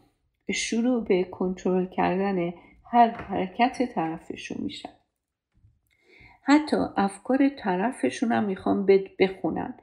[0.53, 2.53] شروع به کنترل کردن
[2.91, 4.91] هر حرکت طرفشون میشن
[6.43, 8.87] حتی افکار طرفشون هم می‌خوان
[9.19, 9.75] بخونن.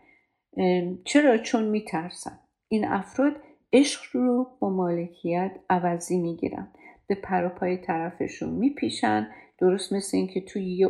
[1.06, 2.40] چرا؟ چون میترسن.
[2.68, 3.36] این افراد
[3.74, 6.68] عشق رو با مالکیت عوضی می‌گیرن.
[7.08, 9.28] به پروپای طرفشون میپیشن.
[9.58, 10.90] درست مثل اینکه توی یه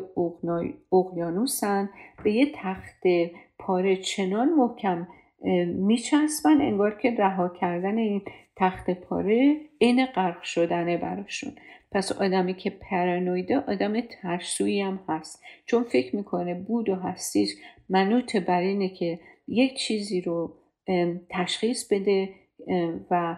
[0.91, 1.89] اقیانوسن.
[2.23, 3.03] به یه تخت
[3.59, 5.07] پاره چنان محکم
[5.65, 8.21] میچسبن انگار که رها کردن این
[8.55, 11.53] تخت پاره عین غرق شدنه براشون.
[11.91, 15.43] پس آدمی که پرانویده آدم ترسویی هم هست.
[15.65, 17.55] چون فکر می‌کنه بود و هستیش
[17.89, 20.57] منوط بر اینه که یک چیزی رو
[21.29, 22.29] تشخیص بده
[23.11, 23.37] و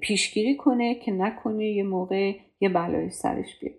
[0.00, 3.74] پیشگیری کنه که نکنه یه موقع یه بلای سرش بیاد.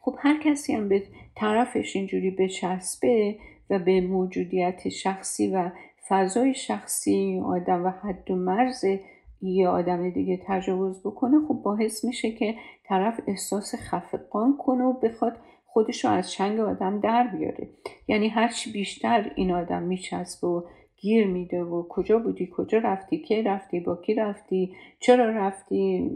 [0.00, 1.02] خب هر کسی هم به
[1.36, 3.36] طرفش اینجوری بچسبه
[3.70, 5.70] و به موجودیت شخصی و
[6.08, 8.84] فضای شخصی آدم و حد و مرز
[9.42, 15.36] یه آدم دیگه تجاوز بکنه خب باعث میشه که طرف احساس خفقان کنه و بخواد
[15.66, 17.68] خودش رو از چنگ آدم در بیاره.
[18.08, 20.62] یعنی هرچی بیشتر این آدم میچسبه و
[20.96, 26.10] گیر میده و کجا بودی کجا رفتی کی رفتی با کی رفتی چرا رفتی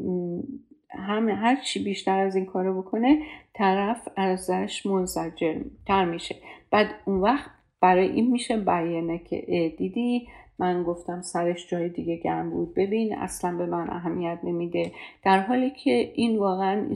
[0.90, 3.22] همه هر چی بیشتر از این کارو بکنه
[3.54, 6.37] طرف ازش منزجر تر میشه.
[6.76, 12.50] بعد اون وقت برای این میشه بیانه که دیدی؟ من گفتم سرش جای دیگه گرم
[12.50, 12.74] بود.
[12.74, 14.92] ببین اصلا به من اهمیت نمیده.
[15.24, 16.94] در حالی که این واقعا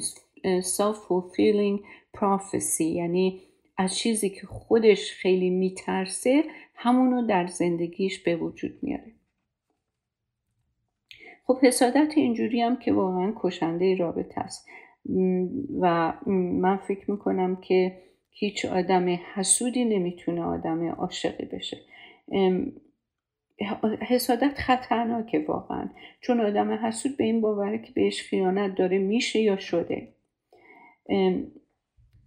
[0.76, 1.80] self-fulfilling
[2.16, 3.40] prophecy یعنی
[3.76, 9.12] از چیزی که خودش خیلی میترسه همونو در زندگیش به وجود میاره.
[11.46, 14.68] خب حسادت اینجوری هم که واقعا کشنده رابطه است.
[15.80, 21.76] و من فکر می‌کنم که هیچ آدم حسودی نمی‌تونه آدم عاشقی بشه.
[24.08, 25.88] حسادت خطرناکه واقعا.
[26.20, 30.08] چون آدم حسود به این باوره که بهش خیانت داره میشه یا شده.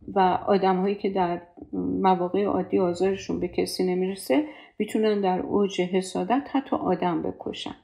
[0.08, 1.42] و آدم هایی که در
[1.74, 4.48] مواقع عادی آزارشون به کسی نمی‌رسه
[4.80, 7.76] می‌تونن در اوج حسادت حتی آدم بکشن.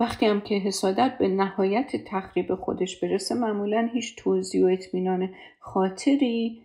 [0.00, 5.30] وقتی هم که حسادت به نهایت تخریب خودش برسه معمولا هیچ توضیح و اطمینان
[5.60, 6.62] خاطری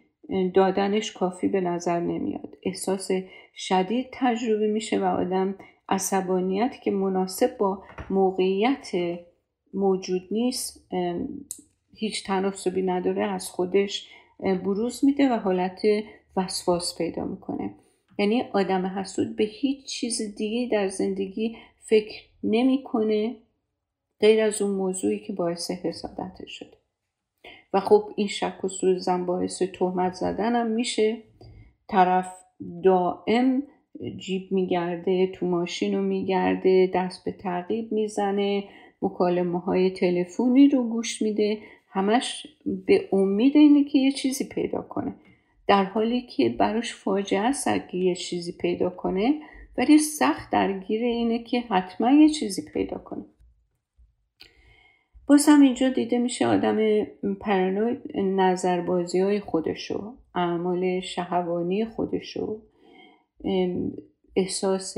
[0.54, 2.58] دادنش کافی به نظر نمیاد.
[2.64, 3.12] احساس
[3.56, 5.56] شدید تجربه میشه و آدم
[5.90, 8.92] عصبانیت که مناسب با موقعیت
[9.74, 10.88] موجود نیست
[11.96, 15.82] هیچ تناسبی نداره از خودش بروز میده و حالت
[16.38, 17.76] وسواس پیدا می‌کنه.
[18.20, 21.58] یعنی آدم حسود به هیچ چیز دیگه در زندگی
[21.90, 23.36] فکر نمی‌کنه
[24.20, 26.78] غیر از اون موضوعی که باعث حسادتش شده.
[27.74, 31.18] و خب این شک و سوزن باعث تهمت زدن هم میشه.
[31.88, 32.34] طرف
[32.84, 33.64] دائم
[34.18, 38.64] جیب میگرده تو ماشین رو میگرده دست به تعقیب می‌زنه
[39.02, 41.58] مکالمه های تلفنی رو گوش میده.
[41.92, 42.48] همش
[42.86, 45.14] به امید اینه که یه چیزی پیدا کنه.
[45.68, 49.42] در حالی که براش فاجعه است اگه یه چیزی پیدا کنه
[49.80, 53.26] ولی سخت درگیر اینه که حتما یه چیزی پیدا کنه.
[55.28, 57.04] باز هم اینجا دیده میشه آدم
[57.42, 62.62] پرانوید نظربازی های خودشو اعمال شهوانی خودشو
[64.36, 64.96] احساس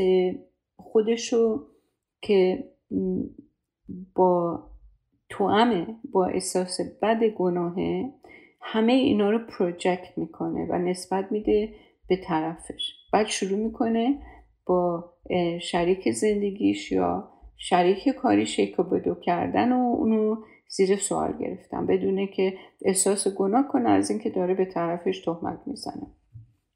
[0.76, 1.68] خودشو
[2.22, 2.64] که
[4.16, 4.64] با
[5.30, 8.14] توامه با احساس بد گناهه
[8.62, 11.74] همه اینا رو پروژکت می‌کنه و نسبت میده
[12.08, 12.94] به طرفش.
[13.14, 14.20] بعد شروع می‌کنه
[15.62, 20.36] شریک زندگیش یا شریک کاری شیک بدو کردن و اونو
[20.68, 21.86] زیر سوال گرفتن.
[21.86, 22.54] بدونه که
[22.86, 26.08] احساس گناه کنه از اینکه داره به طرفش تهمت می‌زنه.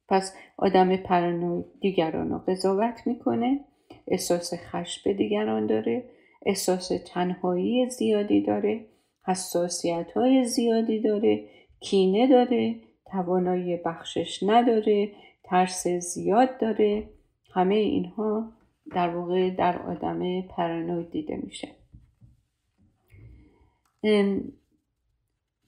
[0.09, 3.59] پس آدم پرانوید دیگران رو قضاوت می‌کنه
[4.07, 6.09] احساس خشم به دیگران داره
[6.45, 8.85] احساس تنهایی زیادی داره
[9.27, 11.43] حساسیت های زیادی داره
[11.79, 12.75] کینه داره
[13.11, 15.11] توانایی بخشش نداره
[15.43, 17.09] ترس زیاد داره.
[17.55, 18.51] همه اینها
[18.91, 21.67] در واقع در آدم پرانوید دیده میشه.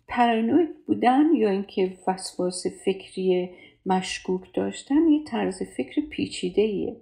[0.08, 3.50] پرانوید بودن یا اینکه وسواس فکری
[3.86, 7.02] مشکوک داشتن یه طرز فکر پیچیده ایه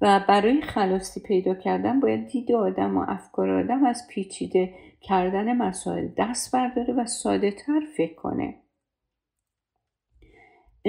[0.00, 6.08] و برای خلاصی پیدا کردن باید دید آدم و افکار آدم از پیچیده کردن مسائل
[6.18, 8.54] دست برداره و ساده تر فکر کنه.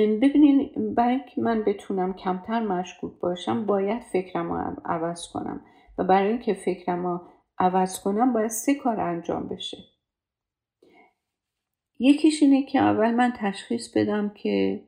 [0.08, 5.62] ببینین برای اینکه من بتونم کمتر مشکوک باشم باید فکرم رو عوض کنم.
[5.98, 7.22] و برای اینکه فکرم رو
[7.60, 9.78] عوض کنم باید سه کار انجام بشه.
[12.00, 14.84] یکیش اینه که اول من تشخیص بدم که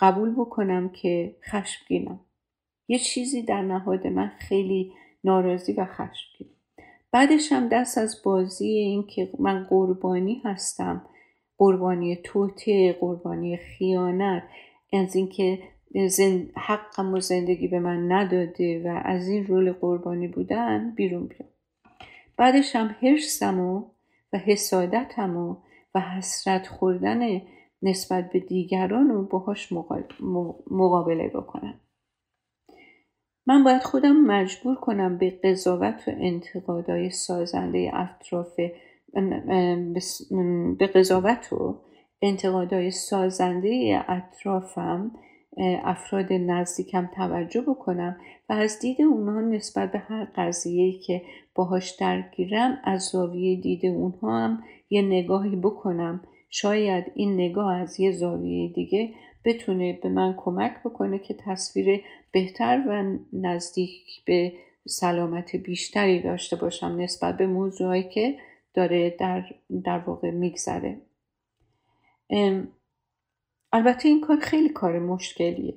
[0.00, 2.20] قبول بکنم که خشمگینم.
[2.88, 4.92] یه چیزی در نهاد من خیلی
[5.24, 6.48] ناراضی و خشمگین.
[7.12, 11.06] بعدش هم دست از بازی این که من قربانی هستم
[11.58, 14.42] قربانی توته قربانی خیانت
[14.92, 15.58] از اینکه.
[16.56, 21.48] حقم و زندگی به من نداده و از این رول قربانی بودن بیرون بیام
[22.36, 23.84] بعدش هم حرسم و,
[24.32, 25.56] و حسادتم و,
[25.94, 27.42] و حسرت خوردن
[27.82, 29.72] نسبت به دیگران رو باهاش
[30.70, 31.80] مقابله بکنم
[33.46, 38.60] من باید خودم مجبور کنم به قضاوت و انتقادهای سازنده اطراف
[40.78, 41.80] به قضاوت و
[42.22, 45.10] انتقادهای سازنده اطرافم
[45.84, 48.16] افراد نزدیکم توجه بکنم
[48.48, 51.22] و از دید اونها نسبت به هر قضیه که
[51.54, 56.20] باهاش درگیرم از زاویه دید اونها هم یه نگاهی بکنم.
[56.50, 59.10] شاید این نگاه از یه زاویه دیگه
[59.44, 62.00] بتونه به من کمک بکنه که تصویر
[62.32, 64.52] بهتر و نزدیک به
[64.88, 68.34] سلامت بیشتری داشته باشم نسبت به موضوعی که
[68.76, 69.44] داره در,
[69.84, 71.00] در واقع میگذره.
[73.72, 75.74] البته این کار خیلی کار مشکلیه.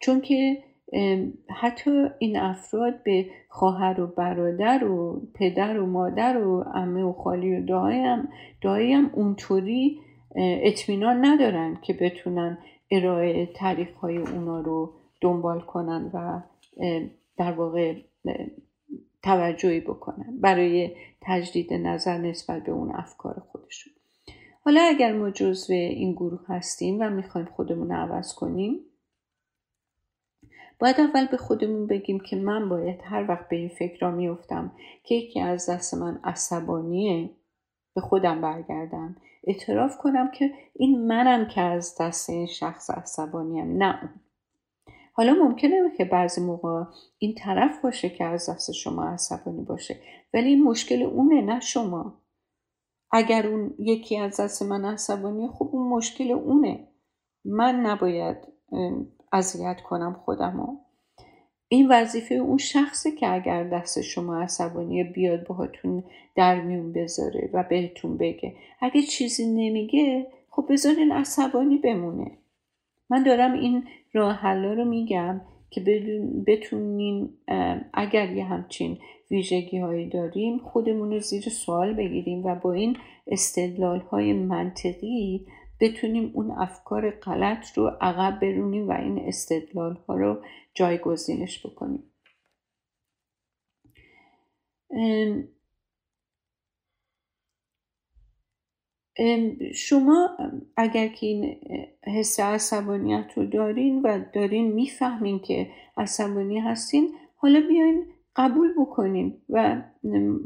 [0.00, 0.64] چون که
[1.60, 7.56] حتی این افراد به خواهر و برادر و پدر و مادر و عمه و خالی
[7.56, 8.28] و دایم
[8.60, 10.00] دایم اونطوری
[10.36, 12.58] اطمینان ندارن که بتونن
[12.90, 16.40] ارائه تعریف های اونا رو دنبال کنن و
[17.36, 17.94] در واقع
[19.22, 23.92] توجهی بکنن برای تجدید نظر نسبت به اون افکار خودشون.
[24.64, 28.80] حالا اگر ما جزو این گروه هستیم و می‌خوایم خودمون عوض کنیم
[30.78, 34.72] باید اول به خودمون بگیم که من باید هر وقت به این فکر را میفتم
[35.04, 37.30] که یکی از دست من عصبانیه
[37.94, 43.98] به خودم برگردم اعتراف کنم که این منم که از دست این شخص عصبانیم نه
[44.02, 44.10] اون.
[45.18, 46.84] حالا ممکنه که بعضی موقع
[47.18, 49.96] این طرف باشه که از دست شما عصبانی باشه
[50.34, 52.20] ولی این مشکل اونه نه شما.
[53.10, 56.88] اگر اون یکی از دست من عصبانی خب اون مشکل اونه.
[57.44, 58.36] من نباید
[59.32, 60.76] اذیت کنم خودمو.
[61.68, 66.04] این وظیفه اون شخصه که اگر دست شما عصبانی بیاد باهاتون
[66.36, 68.56] در میون بذاره و بهتون بگه.
[68.80, 72.38] اگه چیزی نمیگه خب بذارین عصبانی بمونه.
[73.10, 75.40] من دارم این راه حلا رو میگم
[75.70, 75.80] که
[76.46, 77.30] بتونین
[77.92, 78.98] اگر یه همچین
[79.30, 85.46] ویژگی هایی داریم خودمون رو زیر سوال بگیریم و با این استدلال های منطقی
[85.80, 90.42] بتونیم اون افکار غلط رو عقب برونیم و این استدلال ها رو
[90.74, 92.02] جایگزینش بکنیم.
[99.74, 100.30] شما
[100.76, 101.56] اگر که این
[102.06, 109.82] حس عصبانیت رو دارین و دارین می‌فهمین که عصبانی هستین حالا بیاین قبول بکنین و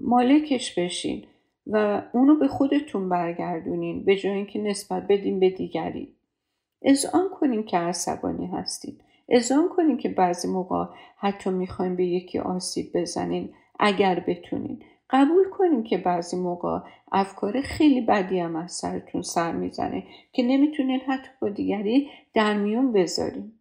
[0.02, 1.24] مالکش بشین
[1.66, 6.14] و اونو به خودتون برگردونین به جای اینکه نسبت بدین به دیگری.
[6.82, 8.98] اذعان کنین که عصبانی هستین.
[9.28, 10.84] اذعان کنین که بعضی موقع
[11.16, 14.82] حتی می‌خواین به یکی آسیب بزنین اگر بتونین.
[15.12, 16.78] قبول کنین که بعضی موقع
[17.12, 22.92] افکار خیلی بدی هم از سرتون سر می‌زنه که نمی‌تونین حتی با دیگری در میون
[22.92, 23.52] بذارین.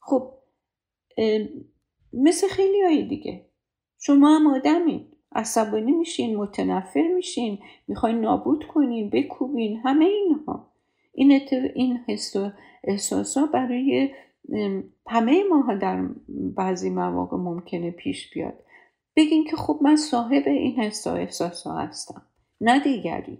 [0.00, 0.32] خب
[2.12, 3.46] مثل خیلی های دیگه.
[3.98, 5.06] شما هم آدمین.
[5.32, 10.72] عصبانی میشین متنفر میشین می‌خواین نابود کنین بکوبین همه اینها.
[11.12, 11.40] این,
[11.74, 12.50] این حس و
[12.84, 14.10] احساسا برای
[15.06, 18.65] همه ماها در بعضی مواقع ممکنه پیش بیاد.
[19.16, 22.26] بگین که خب من صاحب این حس و احساس ها هستم
[22.60, 23.38] نه دیگری.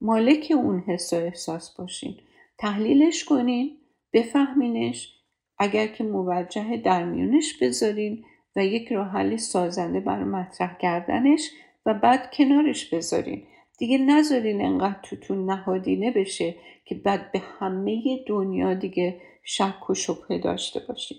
[0.00, 2.16] مالک اون حس و احساس باشین.
[2.58, 3.78] تحلیلش کنین
[4.12, 5.18] بفهمینش.
[5.58, 8.24] اگر که موجه در میونش بذارین
[8.56, 11.50] و یک راه حل سازنده برای مطرح کردنش
[11.86, 13.46] و بعد کنارش بذارین.
[13.78, 20.38] دیگه نذارین انقدر توتون نهادینه بشه که بعد به همه دنیا دیگه شک و شبهه
[20.38, 21.18] داشته باشین.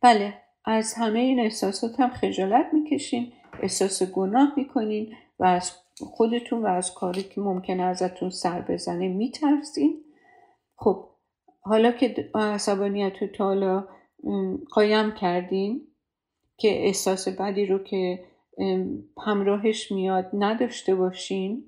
[0.00, 0.42] بله.
[0.64, 6.94] از همه این احساسات هم خجالت می‌کشین احساس گناه می‌کنین و از خودتون و از
[6.94, 10.04] کاری که ممکنه ازتون سر بزنه میترسین.
[10.76, 11.08] خب
[11.60, 13.88] حالا که عصبانیت رو تا حالا
[14.70, 15.86] قایم کردین
[16.56, 18.24] که احساس بدی رو که
[19.26, 21.64] همراهش میاد نداشته باشین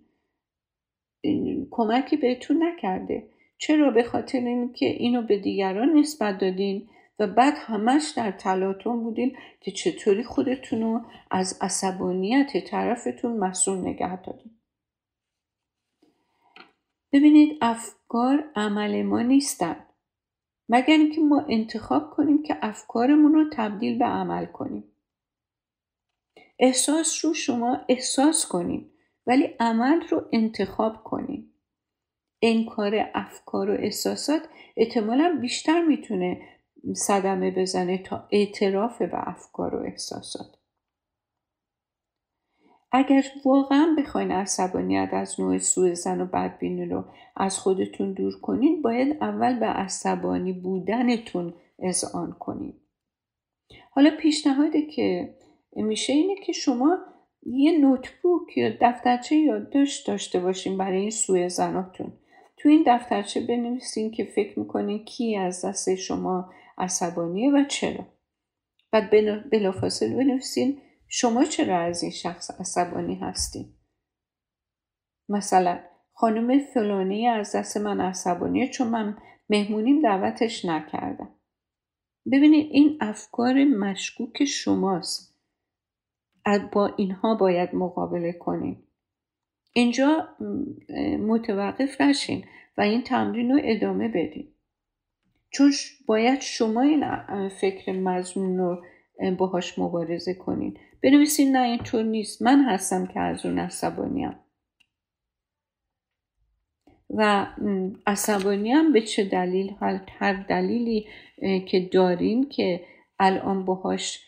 [1.70, 3.28] کمکی بهتون نکرده.
[3.59, 6.88] چرا؟ به خاطر اینکه اینو به دیگران نسبت دادین.
[7.18, 11.00] و بعد همش در تلاطم بودین که چطوری خودتون رو
[11.31, 14.50] از عصبانیت طرفتون مسئول نگه دارین.
[17.12, 19.87] ببینید افکار عمل ما نیستن.
[20.69, 24.85] مگر اینکه ما انتخاب کنیم که افکارمون رو تبدیل به عمل کنیم.
[26.58, 28.90] احساس رو شما احساس کنیم
[29.27, 31.54] ولی عمل رو انتخاب کنیم
[32.42, 36.54] انکار افکار و احساسات احتمالا بیشتر می‌تونه
[36.92, 40.56] صدمه بزنه تا اعتراف به افکار و احساسات.
[42.92, 47.04] اگر واقعا بخواین عصبانیت از نوع سوء زن و بدبینی رو
[47.37, 52.74] از خودتون دور کنین باید اول به عصبانی بودنتون اذعان کنین.
[53.90, 55.35] حالا پیشنهاده که
[55.72, 56.98] میشه اینه که شما
[57.42, 62.12] یه نوتبوک یا دفترچه یادداشت داشته باشین برای این سوء زناتون.
[62.56, 68.06] تو این دفترچه بنویسین که فکر می‌کنین کی از دست شما عصبانیه و چرا؟
[68.92, 69.10] بعد
[69.50, 73.75] بلافاصله بنویسین شما چرا از این شخص عصبانی هستین؟
[75.29, 75.81] مثلا
[76.12, 79.18] خانم فلانی از دست من عصبانیه چون من
[79.50, 81.35] مهمونیم دعوتش نکردم.
[82.33, 85.35] ببینید این افکار مشکوک شماست.
[86.72, 88.88] با اینها باید مقابله کنیم
[89.72, 90.29] اینجا
[91.20, 92.44] متوقف نشین
[92.79, 94.54] و این تمرین رو ادامه بدین.
[95.55, 95.73] چون
[96.07, 97.05] باید شما این
[97.48, 98.85] فکر مزمون رو
[99.38, 100.79] باهاش مبارزه کنین.
[101.02, 102.42] بنویسین نه اینطور نیست.
[102.42, 104.37] من هستم که از اون عصبانیم.
[107.11, 107.46] و
[108.07, 109.75] عصبانیم به چه دلیل؟
[110.19, 111.07] هر دلیلی
[111.67, 112.81] که دارین که
[113.19, 114.21] الان باهاش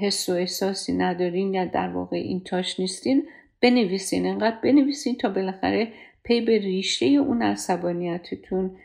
[0.00, 3.26] حس و احساسی ندارین یا در واقع این تاش نیستین
[3.62, 4.26] بنویسین.
[4.26, 5.92] انقدر بنویسین تا بالاخره
[6.24, 8.76] پی به ریشه اون عصبانیتتون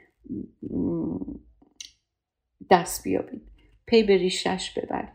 [2.69, 3.41] دست بیابین.
[3.85, 5.09] پی به ریشش ببرین.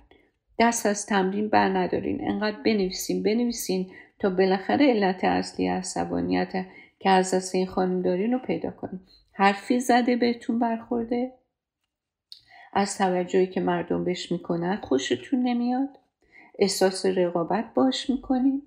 [0.59, 2.31] دست از تمرین بر ندارین.
[2.31, 6.67] انقدر بنویسین بنویسین تا بالاخره علت اصلی عصبانیت
[6.99, 9.01] که از دست این خانم دارین رو پیدا کنین.
[9.33, 11.33] حرفی زده بهتون برخورده؟
[12.73, 15.89] از توجهی که مردم بهش می‌کنن خوشتون نمیاد؟
[16.59, 18.63] احساس رقابت باش می‌کنین؟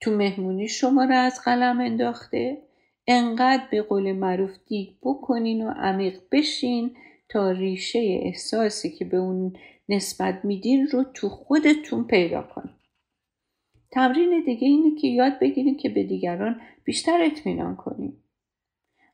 [0.00, 2.58] تو مهمونی شما رو از قلم انداخته؟
[3.06, 6.96] انقدر به قول معروف دیگ بکنین و عمیق بشین
[7.28, 9.56] تا ریشه احساسی که به اون
[9.88, 12.74] نسبت میدین رو تو خودتون پیدا کنین.
[13.90, 18.16] تمرین دیگه اینه که یاد بگیرین که به دیگران بیشتر اطمینان کنین.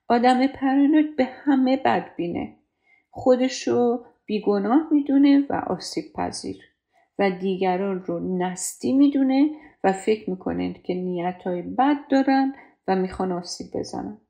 [0.08, 2.56] آدم پرانوید به همه بدبینه.
[3.10, 6.56] خودش رو بیگناه می‌دونه و آسیب پذیر.
[7.18, 9.50] و دیگران رو نستی می‌دونه
[9.84, 12.54] و فکر می‌کنه که نیت های بد دارن
[12.88, 14.20] و می‌خوان آسیب بزنن.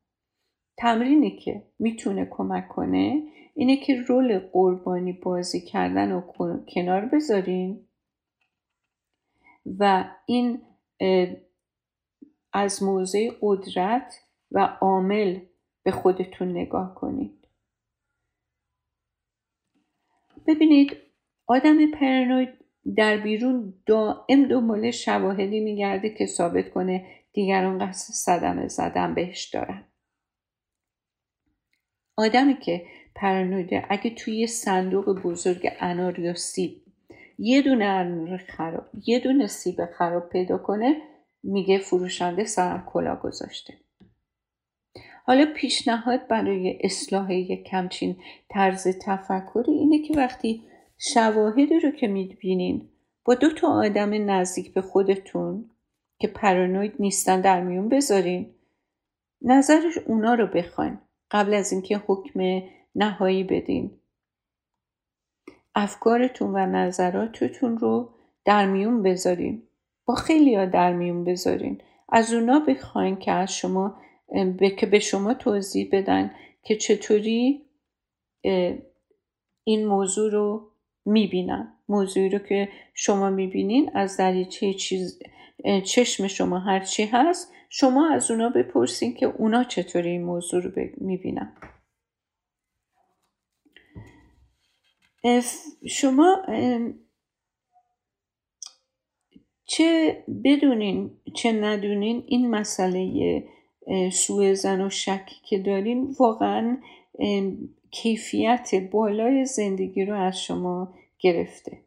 [0.77, 3.23] تمرینی که می‌تونه کمک کنه
[3.53, 6.33] اینه که رول قربانی بازی کردن رو
[6.75, 7.87] کنار بذارین
[9.79, 10.61] و این
[12.53, 14.13] از موضع قدرت
[14.51, 15.39] و عامل
[15.83, 17.47] به خودتون نگاه کنید.
[20.47, 20.97] ببینید
[21.47, 22.49] آدم پرانوید
[22.95, 29.83] در بیرون دائم دنبال شواهدی میگرده که ثابت کنه دیگران قصد صدمه زدن بهش دارن.
[32.17, 32.85] آدمی که
[33.15, 36.81] پرانویده اگه توی صندوق بزرگ انار یا سیب
[37.37, 41.01] یه دونه انار خراب یه دونه سیب خراب پیدا کنه
[41.43, 43.73] میگه فروشنده سرم کلا گذاشته.
[45.25, 48.15] حالا پیشنهاد برای اصلاح یک کمچین
[48.49, 50.63] طرز تفکری اینه که وقتی
[50.97, 52.89] شواهدی رو که می‌بینین
[53.25, 55.69] با دو تا آدم نزدیک به خودتون
[56.19, 58.53] که پرانوید نیستن در میون بذارین
[59.41, 60.97] نظرش اونا رو بخواین.
[61.31, 62.61] قبل از اینکه حکم
[62.95, 63.91] نهایی بدین.
[65.75, 68.13] افکارتون و نظراتتون رو
[68.45, 69.63] در میون بذارین.
[70.05, 71.81] با خیلی ها در میون بذارین.
[72.09, 74.01] از اونا بخواین که از شما
[74.77, 76.31] که به شما توضیح بدن
[76.63, 77.65] که چطوری
[79.63, 80.71] این موضوع رو
[81.05, 81.73] می‌بینن.
[81.89, 85.19] موضوعی رو که شما می‌بینین از دریچه چیز
[85.83, 91.53] چشم شما هرچی هست شما از اونا بپرسین که اونا چطوری این موضوع رو می‌بینن.
[95.87, 96.45] شما
[99.65, 103.43] چه بدونین چه ندونین این مسئله
[104.11, 106.77] سوء زن و شکی که دارین واقعا
[107.91, 111.77] کیفیت بالای زندگی رو از شما گرفته؟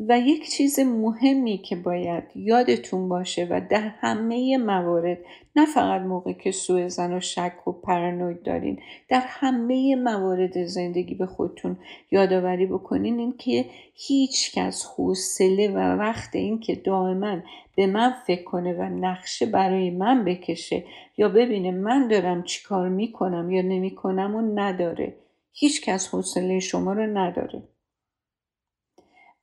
[0.00, 5.18] و یک چیز مهمی که باید یادتون باشه و در همه موارد
[5.56, 11.14] نه فقط موقع که سوء زن و شک و پرانوید دارین در همه موارد زندگی
[11.14, 11.76] به خودتون
[12.10, 17.38] یادآوری بکنین این که هیچ کس حوصله و وقت این که دائما
[17.76, 20.84] به من فکر کنه و نقشه برای من بکشه
[21.16, 25.14] یا ببینه من دارم چیکار می‌کنم یا نمی‌کنم و نداره.
[25.52, 27.62] هیچ کس حوصله شما رو نداره.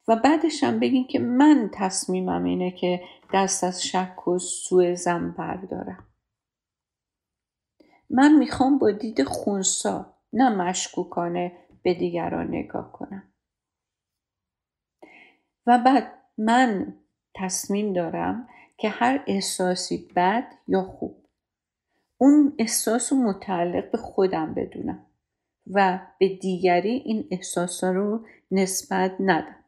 [0.07, 5.31] و بعدش هم بگین که من تصمیمم اینه که دست از شک و سوء زن
[5.31, 6.07] بردارم.
[8.09, 11.51] من می‌خوام با دید خونسا نه مشکوکانه
[11.83, 13.33] به دیگران نگاه کنم.
[15.67, 16.95] و بعد من
[17.35, 18.47] تصمیم دارم
[18.77, 21.25] که هر احساسی بد یا خوب
[22.17, 25.05] اون احساس رو متعلق به خودم بدونم
[25.67, 29.62] و به دیگری این احساس رو نسبت ندم.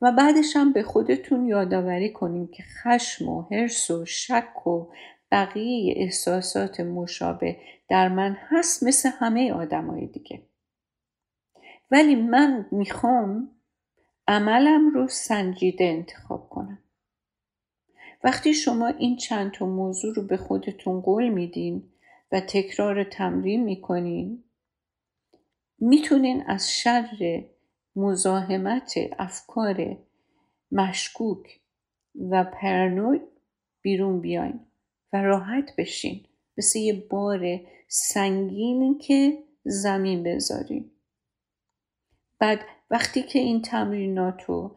[0.00, 4.86] و بعدش هم به خودتون یادآوری کنیم که خشم و حرس و شک و
[5.30, 7.56] بقیه احساسات مشابه
[7.88, 10.42] در من هست مثل همه آدمای دیگه.
[11.90, 13.50] ولی من می‌خوام
[14.28, 16.78] عملم رو سنجیده انتخاب کنم.
[18.24, 21.92] وقتی شما این چند تا موضوع رو به خودتون قول میدین
[22.32, 24.44] و تکرار تمرین می‌کنین
[25.78, 27.08] می‌تونین از شر
[27.98, 29.96] مزاحمت افکار
[30.72, 31.60] مشکوک
[32.30, 33.20] و پرنوی
[33.82, 34.60] بیرون بیاین
[35.12, 36.24] و راحت بشین.
[36.58, 40.90] مثل یه بار سنگین که زمین بذارین.
[42.38, 44.76] بعد وقتی که این تمرینات رو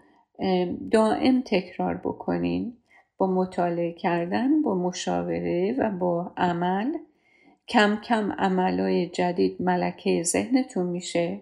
[0.92, 2.78] دائم تکرار بکنین
[3.18, 6.98] با مطالعه کردن با مشاوره و با عمل
[7.68, 11.42] کم کم عملای جدید ملکه ذهنتون میشه.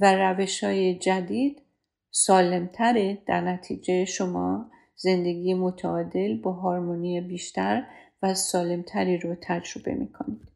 [0.00, 1.62] و روش های جدید
[2.10, 3.18] سالمتره.
[3.26, 7.86] در نتیجه شما زندگی متعادل با هارمونی بیشتر
[8.22, 10.52] و سالمتری رو تجربه می‌کنید.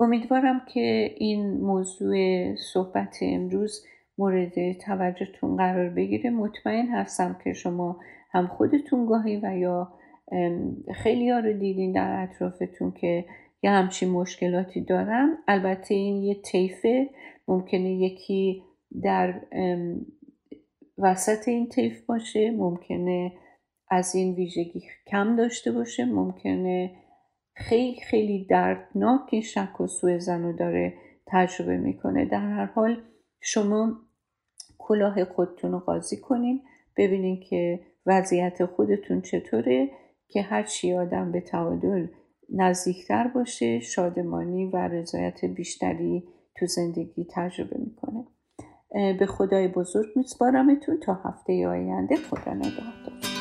[0.00, 2.16] امیدوارم که این موضوع
[2.56, 3.84] صحبت امروز
[4.18, 6.30] مورد توجهتون قرار بگیره.
[6.30, 9.92] مطمئن هستم که شما هم خودتون گاهی و یا
[10.94, 13.24] خیلی ها رو دیدین در اطرافتون که
[13.62, 17.10] یه همچین مشکلاتی دارن البته این یه طیفه.
[17.48, 18.62] ممکنه یکی
[19.02, 19.40] در
[20.98, 22.50] وسط این طیف باشه.
[22.50, 23.32] ممکنه
[23.90, 26.04] از این ویژگی کم داشته باشه.
[26.04, 26.90] ممکنه
[27.54, 30.94] خیلی خیلی دردناک شک و سوء زنو داره
[31.26, 32.24] تجربه می‌کنه.
[32.24, 33.02] در هر حال
[33.40, 34.00] شما
[34.78, 36.62] کلاه خودتون رو قاضی کنین.
[36.96, 39.90] ببینین که وضعیت خودتون چطوره
[40.28, 42.06] که هر چی آدم به تعادل
[42.50, 46.24] نزدیکتر باشه شادمانی و رضایت بیشتری
[46.58, 48.24] تو زندگی تجربه می‌کنه.
[49.18, 53.35] به خدای بزرگ میسپارمتون تا هفته آینده خدا نگهدار.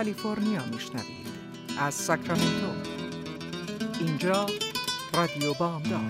[0.00, 1.26] کالیفرنیا میشنوید.
[1.78, 2.90] از ساکرامنتو.
[4.00, 4.46] اینجا
[5.14, 6.09] رادیو بامداد.